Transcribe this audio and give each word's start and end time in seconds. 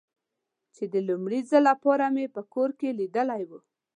چې 0.75 0.83
د 0.93 0.95
لومړي 1.07 1.39
ځل 1.49 1.63
له 1.69 1.73
پاره 1.83 2.07
مې 2.15 2.25
په 2.35 2.41
کور 2.53 2.69
کې 2.79 2.95
لیدلی 2.99 3.41
و. 3.49 3.51